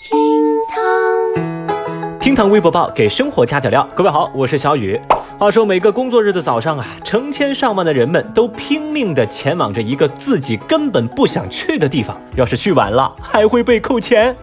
[0.00, 0.18] 厅
[0.66, 3.86] 堂，厅堂微博报给生活加点料。
[3.94, 4.98] 各位好，我是小雨。
[5.38, 14.34] 话说每个工作日的早上啊，成千上万的人们都拼命的前往着一个自己根本不想去的地方，要是去晚了，还会被扣钱。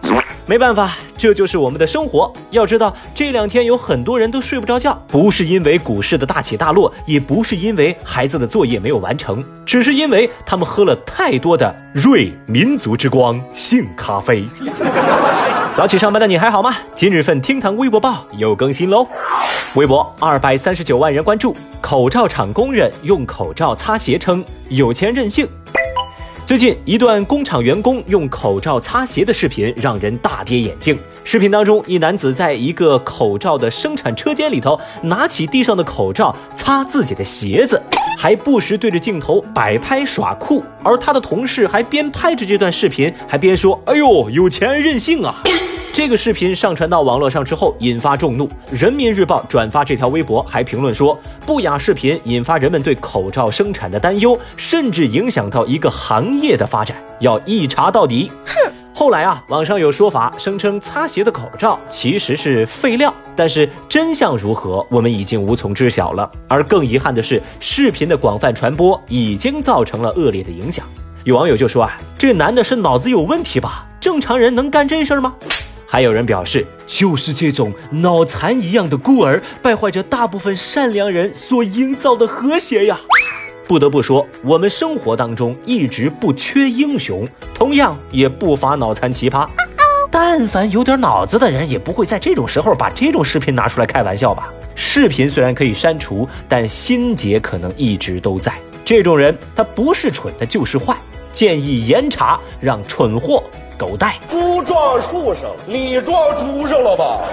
[0.48, 2.32] 没办法，这就是我们的生活。
[2.52, 14.46] 要知道，这两天有很多人都睡不着觉，不是因为股市的大起大落，也不是因为孩子的作业没有完成，只是因为他们喝了太多的瑞民族之光杏咖啡。
[15.76, 16.74] 早起上班的你还好吗？
[16.94, 19.06] 今日份厅堂微博报又更新喽。
[19.74, 25.46] 微博二百三十九万人关注，口罩厂工人用口罩擦鞋称有钱任性。
[26.48, 30.98] 最近一段工厂员工用口罩擦鞋的视频让人大跌眼镜。
[31.22, 37.78] 视频当中，一男子在一个口罩的生产车间里头，拿起地上的口罩擦自己的鞋子，
[38.16, 40.64] 还不时对着镜头摆拍耍酷。
[40.82, 45.42] 而他的同事还边拍着这段视频，还边说：“哎呦，有钱任性啊！”
[45.92, 48.48] 这个视频上传到网络上之后，引发众怒。
[48.70, 58.30] 人民日报转发这条微博，还评论说，不雅视频引发人们对口罩生产的担忧，甚至影响到一个行业的发展，要一查到底。
[58.46, 58.72] 哼！
[58.94, 66.30] 后来啊，网上有说法声称擦鞋的口罩其实是废料，但是真相如何，我们已经无从知晓了。
[66.48, 70.86] 而更遗憾的是，视频的广泛传播已经造成了恶劣的影响。
[71.24, 73.84] 有网友就说啊，这男的是脑子有问题吧？
[74.00, 75.34] 正常人能干这事儿吗？
[75.90, 82.98] 还有人表示，就是这种脑残一样的孤儿，败坏着大部分善良人所营造的和谐呀！
[83.66, 89.48] 不得不说，我们生活当中一直不缺英雄，同样也不乏脑残奇葩。
[90.12, 94.52] 但凡有点脑子的人，也不会在这种时候把这种视频拿出来开玩笑吧？
[94.74, 98.52] 视频虽然可以删除，但心结可能一直都在。
[98.84, 100.94] 这种人，他不是蠢他，就是坏。
[101.32, 103.42] 建议严查，让蠢货。
[103.78, 107.28] 狗带猪撞树上，你撞猪上了吧？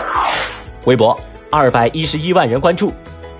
[0.84, 2.94] 微博二百一十一万人关注，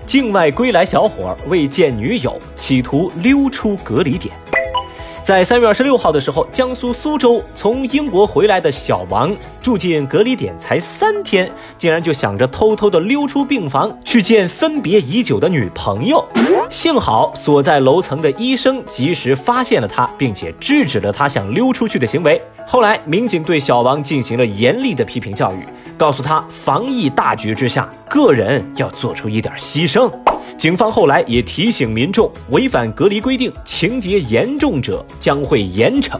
[0.04, 4.34] 境外归来小伙为见女友，企图溜出隔离点。
[5.22, 16.24] 在三月二十六号的时候，江苏苏州从英国回来的小王住进隔离点才三天，竟然就想着偷偷的溜出病房去见分别已久的女朋友。
[16.70, 22.40] 幸好所在楼层的医生及时发现了他，并且制止了他想溜出去的行为。
[22.66, 25.66] 后来民警对小王进行了严厉的批评教育，
[25.96, 30.10] 告诉他防疫大局之下，个人要做出一点牺牲。
[30.56, 36.18] 警方后来也提醒民众，违反隔离规定、情节严重者将会严惩。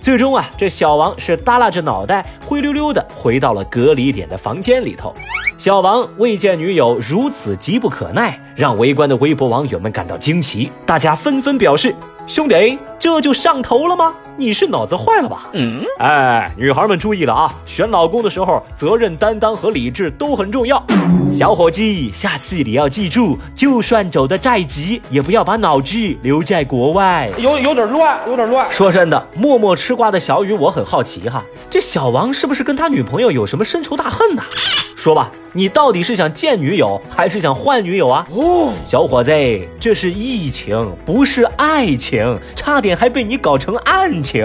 [0.00, 5.14] 最终啊，这小王是耷拉着脑袋，灰溜溜的回到了隔离点的房间里头。
[5.58, 11.94] 小王未见女友如此急不可耐，让围观的微博网友们感到惊奇，大家纷纷表示。
[12.26, 14.12] 兄弟，这就上头了吗？
[14.36, 15.48] 你是脑子坏了吧？
[15.52, 17.54] 嗯，哎，女孩们注意了啊！
[17.64, 20.82] 选老公的时候，责任担当和理智都很重要。
[21.32, 27.30] 小伙计，下次你要记住，就算走得再急，也不要把脑子留在国外。
[27.38, 28.66] 有有点乱，有点乱。
[28.72, 34.42] 说真的，默默吃瓜的小雨，我很好奇哈，这小王是不是跟他女朋友有什么深仇大恨呢？
[35.06, 38.26] 说吧，你到底是想见女友，还是想换女友啊？
[38.32, 39.30] 哦，小伙子，
[39.78, 44.44] 这是疫情，不是爱情，差点还被你搞成案情。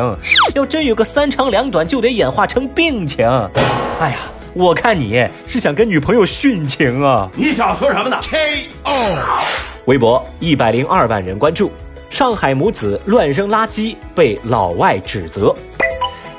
[0.53, 3.27] 要真有个三长两短，就得演化成病情。
[3.99, 4.17] 哎呀，
[4.53, 7.27] 我看你是想跟女朋友殉情啊！
[7.35, 9.17] 你想说什么呢？K.O.
[9.85, 11.71] 微博一百零二万人关注，
[12.11, 15.55] 上海母子乱扔垃圾被老外指责。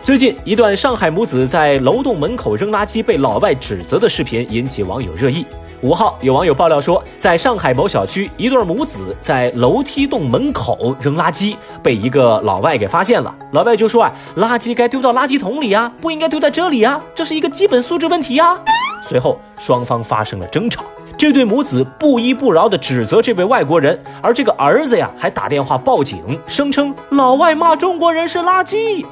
[0.05, 5.47] 最近一段上海母子在楼栋门口扔垃圾被老外指责的视频引起网友热议。
[5.81, 13.33] 五号有网友爆料说，在上海某小区，一对母子在楼梯洞门口扔垃圾，被一个老外给发现了。
[13.53, 18.59] 老外就说啊，垃圾该丢到垃圾桶里呀，不应该丢在这里呀，这是一个基本素质问题呀。
[19.05, 20.83] 随后双方发生了争吵。
[21.23, 29.07] 这对母子不依不饶地指责这位外国人，而这个儿子呀还打电话报警，声称老外骂中国人是垃圾，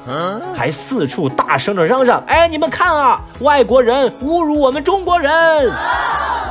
[0.53, 5.71] 还四处大声地嚷嚷：“哎，你们看啊，外国人侮辱我们中国人！”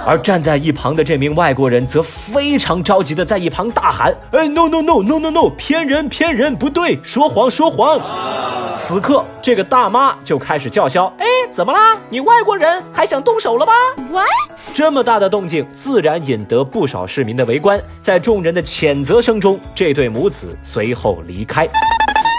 [0.06, 8.00] 而站在一旁的这名外国人则非常着急的在一旁大喊：“哎，no no no no no no，骗人骗人，不对，说谎说谎！”
[8.74, 11.98] 此刻，这个大妈就开始叫嚣：“哎，怎么啦？
[12.08, 13.72] 你外国人还想动手了吗
[14.10, 14.26] ？”What？
[14.74, 17.80] 这么大的动静，自然引得不少市民的围观。
[18.00, 21.68] 在众人的谴责声中，这对母子随后离开。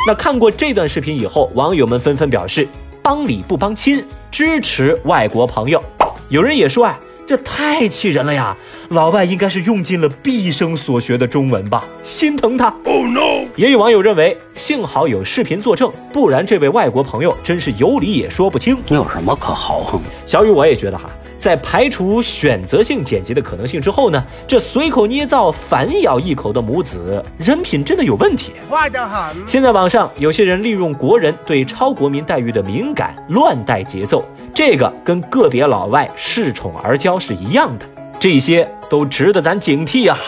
[0.07, 2.67] 那看过这段视频以后，网友们纷纷表示
[3.03, 5.81] ：“帮理不帮亲，支持外国朋友。”
[6.27, 6.99] 有人也说：“啊。”
[7.31, 8.53] 这太气人了呀！
[8.89, 12.67] 老外应该是用尽了毕生所学的中文吧，心疼他。
[12.83, 13.45] Oh no！
[13.55, 18.77] 也有网友认为，幸好有视频作证，不然这位外国朋友真是有理也说不清。
[18.89, 20.09] 你有什么可豪横的？
[20.25, 21.09] 小雨，我也觉得哈，
[21.41, 28.51] 在排除选择性剪辑的可能性之后呢，这随口捏造、反咬一口的母子，人品真的有问题。
[28.69, 29.35] 坏得很。
[29.47, 34.23] 现在网上有些人利用国人对超国民待遇的敏感，乱带节奏，
[34.53, 37.87] 这个跟个别老外恃宠而骄是一样的，
[38.19, 40.19] 这些都值得咱警惕啊。